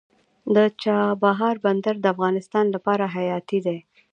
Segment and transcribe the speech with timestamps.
[0.55, 3.77] د چابهار بندر د افغانستان لپاره حیاتي دی